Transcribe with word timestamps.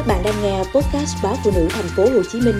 Các 0.00 0.06
bạn 0.06 0.22
đang 0.24 0.42
nghe 0.42 0.58
podcast 0.58 1.16
báo 1.22 1.34
phụ 1.44 1.50
nữ 1.54 1.68
thành 1.70 1.84
phố 1.96 2.02
Hồ 2.02 2.22
Chí 2.32 2.40
Minh 2.40 2.54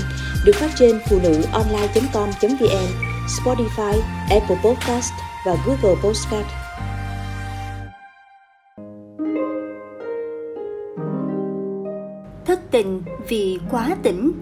được 0.44 0.52
phát 0.54 0.70
trên 0.76 1.00
phụ 1.10 1.18
nữ 1.22 1.42
online.com.vn, 1.52 2.88
Spotify, 3.26 4.00
Apple 4.30 4.56
Podcast 4.64 5.12
và 5.46 5.56
Google 5.66 6.00
Podcast. 6.02 6.46
Thất 12.46 12.60
tình 12.70 13.02
vì 13.28 13.58
quá 13.70 13.96
tỉnh 14.02 14.32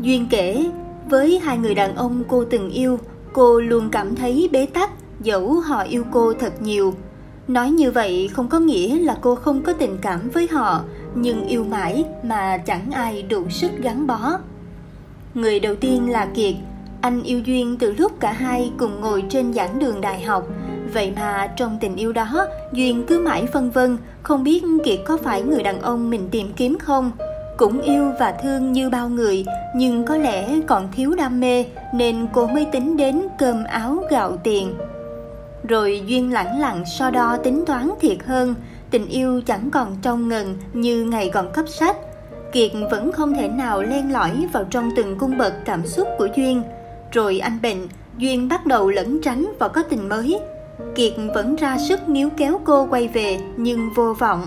Duyên 0.00 0.26
kể, 0.30 0.66
với 1.10 1.38
hai 1.38 1.58
người 1.58 1.74
đàn 1.74 1.96
ông 1.96 2.24
cô 2.28 2.44
từng 2.44 2.70
yêu, 2.70 2.98
cô 3.32 3.60
luôn 3.60 3.88
cảm 3.92 4.16
thấy 4.16 4.48
bế 4.52 4.66
tắc 4.66 4.90
dẫu 5.20 5.60
họ 5.60 5.82
yêu 5.82 6.04
cô 6.12 6.32
thật 6.32 6.52
nhiều 6.62 6.94
nói 7.48 7.70
như 7.70 7.90
vậy 7.90 8.30
không 8.32 8.48
có 8.48 8.58
nghĩa 8.58 8.98
là 8.98 9.16
cô 9.20 9.34
không 9.34 9.62
có 9.62 9.72
tình 9.72 9.98
cảm 10.02 10.30
với 10.30 10.48
họ, 10.50 10.84
nhưng 11.14 11.46
yêu 11.46 11.64
mãi 11.64 12.04
mà 12.22 12.58
chẳng 12.58 12.90
ai 12.92 13.22
đủ 13.22 13.50
sức 13.50 13.70
gắn 13.78 14.06
bó. 14.06 14.38
Người 15.34 15.60
đầu 15.60 15.74
tiên 15.74 16.10
là 16.10 16.26
kiệt. 16.34 16.54
Anh 17.00 17.22
yêu 17.22 17.40
duyên 17.40 17.76
từ 17.78 17.92
lúc 17.92 18.20
cả 18.20 18.32
hai 18.32 18.72
cùng 18.78 19.00
ngồi 19.00 19.24
trên 19.28 19.52
giảng 19.52 19.78
đường 19.78 20.00
đại 20.00 20.22
học. 20.22 20.46
Vậy 20.94 21.12
mà 21.16 21.46
trong 21.56 21.78
tình 21.80 21.96
yêu 21.96 22.12
đó, 22.12 22.46
duyên 22.72 23.04
cứ 23.06 23.18
mãi 23.18 23.46
phân 23.52 23.70
vân, 23.70 23.96
không 24.22 24.44
biết 24.44 24.62
kiệt 24.84 24.98
có 25.04 25.16
phải 25.16 25.42
người 25.42 25.62
đàn 25.62 25.80
ông 25.80 26.10
mình 26.10 26.28
tìm 26.30 26.52
kiếm 26.56 26.78
không. 26.78 27.10
Cũng 27.56 27.80
yêu 27.80 28.12
và 28.20 28.34
thương 28.42 28.72
như 28.72 28.90
bao 28.90 29.08
người, 29.08 29.44
nhưng 29.76 30.04
có 30.04 30.16
lẽ 30.16 30.60
còn 30.66 30.88
thiếu 30.92 31.14
đam 31.14 31.40
mê, 31.40 31.64
nên 31.94 32.26
cô 32.32 32.46
mới 32.46 32.66
tính 32.72 32.96
đến 32.96 33.22
cơm 33.38 33.64
áo 33.64 34.04
gạo 34.10 34.36
tiền 34.36 34.74
rồi 35.68 36.02
duyên 36.06 36.32
lẳng 36.32 36.60
lặng 36.60 36.84
so 36.86 37.10
đo 37.10 37.36
tính 37.36 37.64
toán 37.66 37.90
thiệt 38.00 38.18
hơn, 38.26 38.54
tình 38.90 39.08
yêu 39.08 39.40
chẳng 39.46 39.70
còn 39.70 39.96
trong 40.02 40.28
ngần 40.28 40.56
như 40.72 41.04
ngày 41.04 41.30
còn 41.34 41.52
cấp 41.52 41.64
sách. 41.68 41.96
Kiệt 42.52 42.70
vẫn 42.90 43.12
không 43.12 43.34
thể 43.34 43.48
nào 43.48 43.82
len 43.82 44.12
lỏi 44.12 44.46
vào 44.52 44.64
trong 44.64 44.90
từng 44.96 45.18
cung 45.18 45.38
bậc 45.38 45.54
cảm 45.64 45.86
xúc 45.86 46.08
của 46.18 46.28
duyên. 46.36 46.62
Rồi 47.12 47.38
anh 47.38 47.58
bệnh 47.62 47.88
duyên 48.18 48.48
bắt 48.48 48.66
đầu 48.66 48.90
lẩn 48.90 49.20
tránh 49.22 49.52
và 49.58 49.68
có 49.68 49.82
tình 49.82 50.08
mới. 50.08 50.40
Kiệt 50.94 51.12
vẫn 51.34 51.56
ra 51.56 51.78
sức 51.78 52.08
níu 52.08 52.30
kéo 52.36 52.60
cô 52.64 52.86
quay 52.90 53.08
về, 53.08 53.38
nhưng 53.56 53.90
vô 53.94 54.14
vọng. 54.18 54.46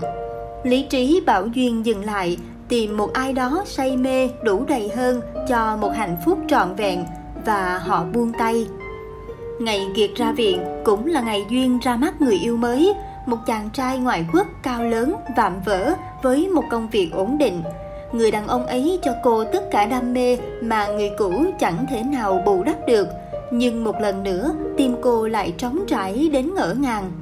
Lý 0.64 0.82
trí 0.82 1.20
bảo 1.26 1.46
duyên 1.46 1.86
dừng 1.86 2.04
lại, 2.04 2.38
tìm 2.68 2.96
một 2.96 3.12
ai 3.12 3.32
đó 3.32 3.62
say 3.66 3.96
mê, 3.96 4.28
đủ 4.44 4.64
đầy 4.68 4.88
hơn 4.96 5.20
cho 5.48 5.76
một 5.76 5.90
hạnh 5.96 6.16
phúc 6.24 6.38
trọn 6.48 6.74
vẹn, 6.74 7.04
và 7.44 7.78
họ 7.78 8.04
buông 8.04 8.32
tay. 8.38 8.66
Ngày 9.60 9.88
Kiệt 9.94 10.10
ra 10.16 10.32
viện 10.32 10.60
cũng 10.84 11.06
là 11.06 11.20
ngày 11.20 11.46
Duyên 11.48 11.78
ra 11.78 11.96
mắt 11.96 12.20
người 12.20 12.34
yêu 12.34 12.56
mới, 12.56 12.94
một 13.26 13.36
chàng 13.46 13.70
trai 13.72 13.98
ngoại 13.98 14.26
quốc 14.32 14.46
cao 14.62 14.84
lớn, 14.84 15.14
vạm 15.36 15.52
vỡ 15.64 15.94
với 16.22 16.48
một 16.48 16.64
công 16.70 16.88
việc 16.90 17.10
ổn 17.12 17.38
định. 17.38 17.62
Người 18.12 18.30
đàn 18.30 18.46
ông 18.46 18.66
ấy 18.66 18.98
cho 19.02 19.12
cô 19.22 19.44
tất 19.44 19.70
cả 19.70 19.86
đam 19.86 20.12
mê 20.12 20.38
mà 20.62 20.86
người 20.86 21.10
cũ 21.18 21.44
chẳng 21.60 21.86
thể 21.90 22.02
nào 22.02 22.42
bù 22.46 22.62
đắp 22.62 22.76
được. 22.88 23.08
Nhưng 23.50 23.84
một 23.84 24.00
lần 24.00 24.22
nữa, 24.22 24.54
tim 24.76 24.96
cô 25.02 25.28
lại 25.28 25.54
trống 25.58 25.84
trải 25.86 26.28
đến 26.32 26.54
ngỡ 26.54 26.74
ngàng. 26.74 27.12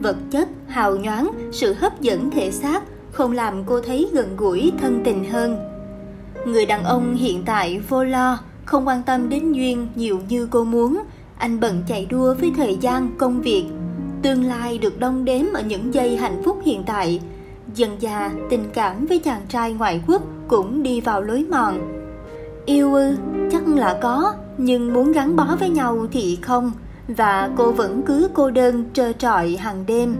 Vật 0.00 0.16
chất, 0.30 0.48
hào 0.66 0.96
nhoáng, 0.96 1.30
sự 1.52 1.72
hấp 1.72 2.00
dẫn 2.00 2.30
thể 2.30 2.50
xác 2.50 2.82
không 3.12 3.32
làm 3.32 3.64
cô 3.66 3.80
thấy 3.80 4.08
gần 4.12 4.36
gũi 4.36 4.72
thân 4.80 5.00
tình 5.04 5.24
hơn. 5.30 5.58
Người 6.46 6.66
đàn 6.66 6.84
ông 6.84 7.14
hiện 7.14 7.42
tại 7.46 7.80
vô 7.88 8.04
lo, 8.04 8.38
không 8.64 8.88
quan 8.88 9.02
tâm 9.02 9.28
đến 9.28 9.52
Duyên 9.52 9.88
nhiều 9.94 10.20
như 10.28 10.48
cô 10.50 10.64
muốn, 10.64 11.02
anh 11.38 11.60
bận 11.60 11.82
chạy 11.88 12.06
đua 12.10 12.34
với 12.34 12.52
thời 12.56 12.76
gian, 12.80 13.08
công 13.18 13.40
việc. 13.40 13.64
Tương 14.22 14.44
lai 14.44 14.78
được 14.78 15.00
đong 15.00 15.24
đếm 15.24 15.44
ở 15.54 15.62
những 15.62 15.94
giây 15.94 16.16
hạnh 16.16 16.42
phúc 16.44 16.58
hiện 16.64 16.82
tại. 16.86 17.20
Dần 17.74 17.96
già 18.00 18.30
tình 18.50 18.64
cảm 18.74 19.06
với 19.06 19.18
chàng 19.18 19.40
trai 19.48 19.72
ngoại 19.72 20.00
quốc 20.06 20.22
cũng 20.48 20.82
đi 20.82 21.00
vào 21.00 21.22
lối 21.22 21.46
mòn. 21.50 21.78
Yêu 22.66 22.94
ư, 22.94 23.16
chắc 23.52 23.68
là 23.68 23.98
có, 24.02 24.34
nhưng 24.58 24.94
muốn 24.94 25.12
gắn 25.12 25.36
bó 25.36 25.56
với 25.60 25.70
nhau 25.70 26.06
thì 26.12 26.38
không, 26.42 26.72
và 27.08 27.50
cô 27.56 27.72
vẫn 27.72 28.02
cứ 28.06 28.28
cô 28.34 28.50
đơn, 28.50 28.84
trơ 28.92 29.12
trọi 29.12 29.56
hàng 29.56 29.84
đêm. 29.86 30.16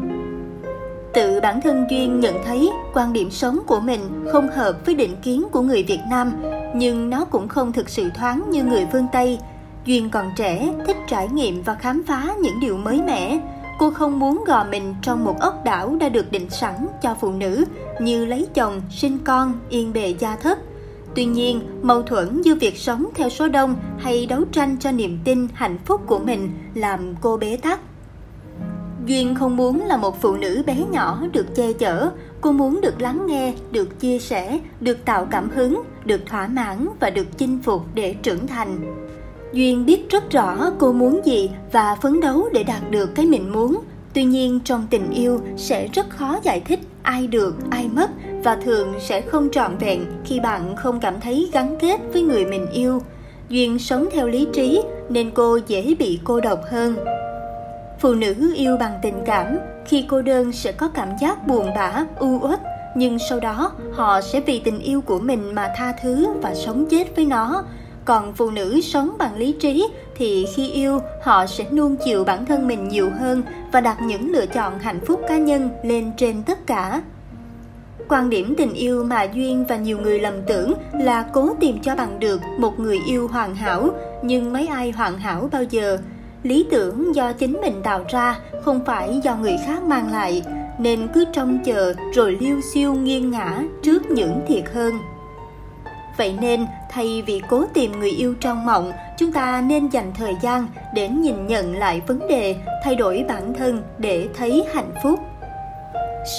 Tự 1.14 1.40
bản 1.40 1.60
thân 1.60 1.86
duyên 1.90 2.20
nhận 2.20 2.34
thấy 2.44 2.70
quan 2.94 3.12
điểm 3.12 3.30
sống 3.30 3.58
của 3.66 3.80
mình 3.80 4.00
không 4.32 4.48
hợp 4.48 4.86
với 4.86 4.94
định 4.94 5.16
kiến 5.22 5.44
của 5.52 5.62
người 5.62 5.82
việt 5.82 6.00
nam, 6.10 6.32
nhưng 6.74 7.10
nó 7.10 7.24
cũng 7.24 7.48
không 7.48 7.72
thực 7.72 7.88
sự 7.88 8.10
thoáng 8.14 8.50
như 8.50 8.64
người 8.64 8.86
phương 8.92 9.06
tây. 9.12 9.38
Duyên 9.86 10.10
còn 10.10 10.32
trẻ, 10.36 10.74
thích 10.86 10.96
trải 11.06 11.28
nghiệm 11.28 11.62
và 11.62 11.74
khám 11.74 12.02
phá 12.06 12.34
những 12.40 12.60
điều 12.60 12.76
mới 12.76 13.02
mẻ. 13.02 13.40
Cô 13.78 13.90
không 13.90 14.18
muốn 14.18 14.44
gò 14.46 14.64
mình 14.70 14.94
trong 15.02 15.24
một 15.24 15.40
ốc 15.40 15.64
đảo 15.64 15.96
đã 16.00 16.08
được 16.08 16.32
định 16.32 16.50
sẵn 16.50 16.74
cho 17.02 17.16
phụ 17.20 17.32
nữ 17.32 17.64
như 18.00 18.24
lấy 18.24 18.46
chồng, 18.54 18.82
sinh 18.90 19.18
con, 19.24 19.52
yên 19.68 19.92
bề 19.92 20.14
gia 20.18 20.36
thất. 20.36 20.58
Tuy 21.14 21.24
nhiên, 21.24 21.60
mâu 21.82 22.02
thuẫn 22.02 22.42
giữa 22.42 22.54
việc 22.54 22.76
sống 22.76 23.06
theo 23.14 23.28
số 23.28 23.48
đông 23.48 23.74
hay 23.98 24.26
đấu 24.26 24.44
tranh 24.52 24.76
cho 24.80 24.92
niềm 24.92 25.18
tin, 25.24 25.48
hạnh 25.54 25.78
phúc 25.84 26.00
của 26.06 26.18
mình 26.18 26.50
làm 26.74 27.14
cô 27.20 27.36
bế 27.36 27.58
tắc. 27.62 27.80
Duyên 29.06 29.34
không 29.34 29.56
muốn 29.56 29.86
là 29.86 29.96
một 29.96 30.20
phụ 30.20 30.36
nữ 30.36 30.62
bé 30.66 30.76
nhỏ 30.90 31.22
được 31.32 31.54
che 31.56 31.72
chở, 31.72 32.10
cô 32.40 32.52
muốn 32.52 32.80
được 32.80 33.00
lắng 33.00 33.26
nghe, 33.26 33.54
được 33.70 34.00
chia 34.00 34.18
sẻ, 34.18 34.60
được 34.80 35.04
tạo 35.04 35.26
cảm 35.30 35.50
hứng, 35.50 35.82
được 36.04 36.26
thỏa 36.26 36.46
mãn 36.46 36.88
và 37.00 37.10
được 37.10 37.38
chinh 37.38 37.58
phục 37.62 37.82
để 37.94 38.14
trưởng 38.22 38.46
thành. 38.46 39.05
Duyên 39.56 39.86
biết 39.86 40.10
rất 40.10 40.30
rõ 40.30 40.70
cô 40.78 40.92
muốn 40.92 41.20
gì 41.24 41.50
và 41.72 41.96
phấn 42.02 42.20
đấu 42.20 42.48
để 42.52 42.64
đạt 42.64 42.90
được 42.90 43.14
cái 43.14 43.26
mình 43.26 43.52
muốn. 43.52 43.80
Tuy 44.14 44.24
nhiên 44.24 44.60
trong 44.64 44.86
tình 44.90 45.10
yêu 45.10 45.40
sẽ 45.56 45.88
rất 45.92 46.10
khó 46.10 46.38
giải 46.42 46.60
thích 46.60 46.80
ai 47.02 47.26
được, 47.26 47.54
ai 47.70 47.88
mất 47.88 48.10
và 48.44 48.56
thường 48.56 48.94
sẽ 49.00 49.20
không 49.20 49.48
trọn 49.52 49.78
vẹn 49.78 50.04
khi 50.24 50.40
bạn 50.40 50.76
không 50.76 51.00
cảm 51.00 51.20
thấy 51.20 51.50
gắn 51.52 51.76
kết 51.80 52.00
với 52.12 52.22
người 52.22 52.44
mình 52.44 52.66
yêu. 52.72 53.02
Duyên 53.48 53.78
sống 53.78 54.08
theo 54.12 54.28
lý 54.28 54.46
trí 54.52 54.82
nên 55.08 55.30
cô 55.30 55.58
dễ 55.66 55.94
bị 55.98 56.20
cô 56.24 56.40
độc 56.40 56.60
hơn. 56.70 56.96
Phụ 58.00 58.14
nữ 58.14 58.52
yêu 58.56 58.76
bằng 58.76 58.98
tình 59.02 59.22
cảm, 59.26 59.58
khi 59.86 60.04
cô 60.08 60.22
đơn 60.22 60.52
sẽ 60.52 60.72
có 60.72 60.88
cảm 60.88 61.08
giác 61.20 61.46
buồn 61.46 61.70
bã, 61.76 62.04
u 62.18 62.38
uất, 62.42 62.60
nhưng 62.96 63.18
sau 63.28 63.40
đó 63.40 63.72
họ 63.92 64.20
sẽ 64.20 64.40
vì 64.40 64.60
tình 64.60 64.78
yêu 64.78 65.00
của 65.00 65.18
mình 65.18 65.54
mà 65.54 65.72
tha 65.76 65.94
thứ 66.02 66.26
và 66.42 66.54
sống 66.54 66.86
chết 66.90 67.16
với 67.16 67.24
nó 67.24 67.64
còn 68.06 68.32
phụ 68.32 68.50
nữ 68.50 68.80
sống 68.80 69.10
bằng 69.18 69.36
lý 69.36 69.52
trí 69.52 69.88
thì 70.16 70.46
khi 70.54 70.70
yêu, 70.70 71.00
họ 71.22 71.46
sẽ 71.46 71.64
nuông 71.70 71.96
chiều 72.04 72.24
bản 72.24 72.46
thân 72.46 72.68
mình 72.68 72.88
nhiều 72.88 73.10
hơn 73.20 73.42
và 73.72 73.80
đặt 73.80 74.02
những 74.02 74.32
lựa 74.32 74.46
chọn 74.46 74.78
hạnh 74.78 75.00
phúc 75.06 75.20
cá 75.28 75.38
nhân 75.38 75.70
lên 75.82 76.12
trên 76.16 76.42
tất 76.42 76.66
cả. 76.66 77.02
Quan 78.08 78.30
điểm 78.30 78.54
tình 78.58 78.74
yêu 78.74 79.04
mà 79.04 79.22
duyên 79.22 79.64
và 79.68 79.76
nhiều 79.76 79.98
người 79.98 80.20
lầm 80.20 80.34
tưởng 80.46 80.72
là 80.92 81.22
cố 81.32 81.54
tìm 81.60 81.78
cho 81.82 81.96
bằng 81.96 82.20
được 82.20 82.40
một 82.58 82.80
người 82.80 82.98
yêu 83.06 83.28
hoàn 83.28 83.54
hảo, 83.54 83.90
nhưng 84.22 84.52
mấy 84.52 84.66
ai 84.66 84.90
hoàn 84.90 85.18
hảo 85.18 85.48
bao 85.52 85.62
giờ? 85.62 85.98
Lý 86.42 86.66
tưởng 86.70 87.14
do 87.14 87.32
chính 87.32 87.60
mình 87.60 87.80
tạo 87.82 88.04
ra, 88.08 88.38
không 88.62 88.84
phải 88.84 89.20
do 89.22 89.36
người 89.36 89.56
khác 89.66 89.82
mang 89.82 90.12
lại, 90.12 90.42
nên 90.78 91.08
cứ 91.14 91.24
trông 91.32 91.58
chờ 91.64 91.94
rồi 92.14 92.36
liêu 92.40 92.60
xiêu 92.60 92.94
nghiêng 92.94 93.30
ngã 93.30 93.62
trước 93.82 94.10
những 94.10 94.40
thiệt 94.48 94.64
hơn. 94.74 94.92
Vậy 96.18 96.34
nên, 96.40 96.66
thay 96.90 97.22
vì 97.26 97.42
cố 97.48 97.64
tìm 97.74 97.92
người 97.92 98.10
yêu 98.10 98.34
trong 98.40 98.66
mộng, 98.66 98.92
chúng 99.18 99.32
ta 99.32 99.60
nên 99.66 99.88
dành 99.88 100.12
thời 100.14 100.34
gian 100.42 100.68
để 100.94 101.08
nhìn 101.08 101.46
nhận 101.46 101.76
lại 101.76 102.00
vấn 102.06 102.28
đề, 102.28 102.56
thay 102.84 102.96
đổi 102.96 103.24
bản 103.28 103.54
thân 103.54 103.82
để 103.98 104.28
thấy 104.36 104.64
hạnh 104.74 104.90
phúc. 105.02 105.20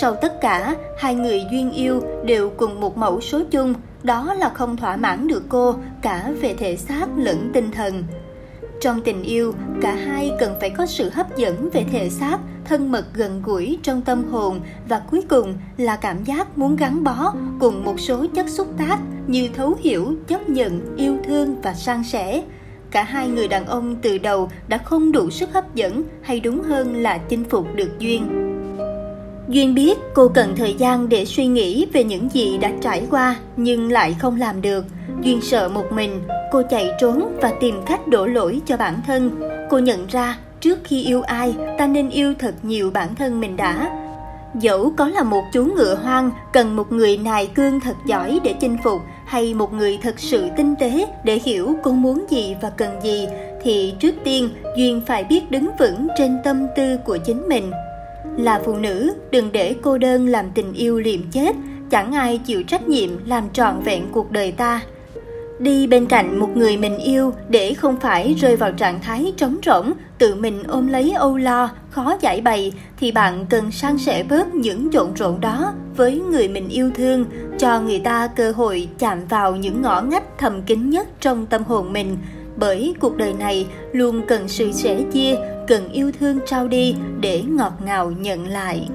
Sau 0.01 0.15
tất 0.15 0.41
cả, 0.41 0.75
hai 0.99 1.15
người 1.15 1.45
duyên 1.51 1.71
yêu 1.71 2.01
đều 2.25 2.49
cùng 2.49 2.81
một 2.81 2.97
mẫu 2.97 3.21
số 3.21 3.41
chung, 3.51 3.73
đó 4.03 4.33
là 4.33 4.49
không 4.49 4.77
thỏa 4.77 4.95
mãn 4.95 5.27
được 5.27 5.43
cô 5.49 5.75
cả 6.01 6.31
về 6.41 6.55
thể 6.57 6.75
xác 6.75 7.07
lẫn 7.17 7.51
tinh 7.53 7.71
thần. 7.71 8.03
Trong 8.81 9.01
tình 9.01 9.23
yêu, 9.23 9.53
cả 9.81 9.95
hai 9.95 10.31
cần 10.39 10.55
phải 10.59 10.69
có 10.69 10.85
sự 10.85 11.09
hấp 11.09 11.37
dẫn 11.37 11.69
về 11.73 11.85
thể 11.91 12.09
xác, 12.09 12.37
thân 12.65 12.91
mật 12.91 13.05
gần 13.13 13.41
gũi 13.45 13.77
trong 13.83 14.01
tâm 14.01 14.23
hồn 14.23 14.59
và 14.89 15.01
cuối 15.11 15.21
cùng 15.29 15.53
là 15.77 15.95
cảm 15.95 16.23
giác 16.23 16.57
muốn 16.57 16.75
gắn 16.75 17.03
bó 17.03 17.33
cùng 17.59 17.83
một 17.83 17.99
số 17.99 18.25
chất 18.35 18.49
xúc 18.49 18.67
tác 18.77 18.99
như 19.27 19.49
thấu 19.55 19.77
hiểu, 19.79 20.15
chấp 20.27 20.49
nhận, 20.49 20.95
yêu 20.97 21.17
thương 21.23 21.61
và 21.61 21.73
san 21.73 22.03
sẻ. 22.03 22.43
Cả 22.91 23.03
hai 23.03 23.27
người 23.27 23.47
đàn 23.47 23.65
ông 23.65 23.95
từ 24.01 24.17
đầu 24.17 24.49
đã 24.67 24.77
không 24.77 25.11
đủ 25.11 25.29
sức 25.29 25.53
hấp 25.53 25.75
dẫn 25.75 26.03
hay 26.21 26.39
đúng 26.39 26.63
hơn 26.63 26.95
là 26.95 27.17
chinh 27.17 27.43
phục 27.49 27.75
được 27.75 27.99
Duyên. 27.99 28.46
Duyên 29.49 29.75
biết 29.75 29.97
cô 30.13 30.27
cần 30.27 30.55
thời 30.57 30.73
gian 30.73 31.09
để 31.09 31.25
suy 31.25 31.47
nghĩ 31.47 31.85
về 31.93 32.03
những 32.03 32.29
gì 32.33 32.57
đã 32.57 32.71
trải 32.81 33.07
qua 33.11 33.35
nhưng 33.57 33.91
lại 33.91 34.15
không 34.19 34.39
làm 34.39 34.61
được. 34.61 34.85
Duyên 35.21 35.41
sợ 35.41 35.69
một 35.69 35.91
mình, 35.91 36.21
cô 36.51 36.61
chạy 36.69 36.91
trốn 36.99 37.37
và 37.41 37.53
tìm 37.59 37.81
cách 37.85 38.07
đổ 38.07 38.25
lỗi 38.25 38.61
cho 38.65 38.77
bản 38.77 39.01
thân. 39.07 39.31
Cô 39.69 39.79
nhận 39.79 40.07
ra 40.07 40.37
trước 40.61 40.79
khi 40.83 41.03
yêu 41.03 41.21
ai, 41.21 41.55
ta 41.77 41.87
nên 41.87 42.09
yêu 42.09 42.33
thật 42.39 42.55
nhiều 42.63 42.91
bản 42.91 43.15
thân 43.15 43.39
mình 43.39 43.57
đã. 43.57 44.03
Dẫu 44.55 44.93
có 44.97 45.07
là 45.07 45.23
một 45.23 45.43
chú 45.53 45.65
ngựa 45.65 45.95
hoang 45.95 46.31
cần 46.53 46.75
một 46.75 46.91
người 46.91 47.17
nài 47.17 47.47
cương 47.47 47.79
thật 47.79 47.95
giỏi 48.05 48.39
để 48.43 48.55
chinh 48.59 48.77
phục 48.83 49.01
hay 49.25 49.53
một 49.53 49.73
người 49.73 49.99
thật 50.01 50.19
sự 50.19 50.49
tinh 50.57 50.75
tế 50.75 51.07
để 51.23 51.39
hiểu 51.43 51.75
cô 51.83 51.91
muốn 51.91 52.25
gì 52.29 52.55
và 52.61 52.69
cần 52.69 53.01
gì 53.03 53.27
thì 53.63 53.93
trước 53.99 54.15
tiên 54.23 54.49
Duyên 54.77 55.01
phải 55.07 55.23
biết 55.23 55.51
đứng 55.51 55.69
vững 55.79 56.07
trên 56.17 56.37
tâm 56.43 56.67
tư 56.75 56.97
của 56.97 57.17
chính 57.17 57.49
mình 57.49 57.71
là 58.37 58.61
phụ 58.65 58.75
nữ, 58.75 59.13
đừng 59.31 59.51
để 59.51 59.75
cô 59.81 59.97
đơn 59.97 60.27
làm 60.27 60.45
tình 60.55 60.73
yêu 60.73 60.99
liệm 60.99 61.19
chết, 61.31 61.55
chẳng 61.89 62.13
ai 62.13 62.37
chịu 62.37 62.63
trách 62.63 62.87
nhiệm 62.87 63.09
làm 63.25 63.49
trọn 63.53 63.79
vẹn 63.79 64.03
cuộc 64.11 64.31
đời 64.31 64.51
ta. 64.51 64.81
Đi 65.59 65.87
bên 65.87 66.05
cạnh 66.05 66.39
một 66.39 66.49
người 66.55 66.77
mình 66.77 66.97
yêu 66.97 67.33
để 67.49 67.73
không 67.73 67.99
phải 67.99 68.33
rơi 68.33 68.55
vào 68.55 68.71
trạng 68.71 69.01
thái 69.01 69.33
trống 69.37 69.57
rỗng, 69.65 69.93
tự 70.17 70.35
mình 70.35 70.63
ôm 70.63 70.87
lấy 70.87 71.11
âu 71.11 71.37
lo, 71.37 71.69
khó 71.89 72.17
giải 72.21 72.41
bày 72.41 72.73
thì 72.99 73.11
bạn 73.11 73.45
cần 73.49 73.71
san 73.71 73.97
sẻ 73.97 74.23
bớt 74.29 74.55
những 74.55 74.91
trộn 74.91 75.07
rộn 75.15 75.41
đó 75.41 75.73
với 75.95 76.21
người 76.31 76.47
mình 76.47 76.69
yêu 76.69 76.91
thương, 76.95 77.25
cho 77.59 77.81
người 77.81 77.99
ta 77.99 78.27
cơ 78.27 78.51
hội 78.51 78.87
chạm 78.99 79.25
vào 79.29 79.55
những 79.55 79.81
ngõ 79.81 80.01
ngách 80.01 80.37
thầm 80.37 80.61
kín 80.61 80.89
nhất 80.89 81.07
trong 81.21 81.45
tâm 81.45 81.63
hồn 81.63 81.93
mình. 81.93 82.17
Bởi 82.55 82.93
cuộc 82.99 83.17
đời 83.17 83.33
này 83.33 83.67
luôn 83.91 84.21
cần 84.27 84.47
sự 84.47 84.71
sẻ 84.71 85.01
chia, 85.11 85.35
cần 85.67 85.91
yêu 85.91 86.11
thương 86.19 86.39
trao 86.45 86.67
đi 86.67 86.95
để 87.19 87.43
ngọt 87.47 87.73
ngào 87.85 88.11
nhận 88.11 88.47
lại. 88.47 88.87